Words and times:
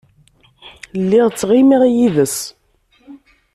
Lliɣ 1.01 1.27
ttɣimiɣ 1.29 1.81
yid-s. 1.95 2.37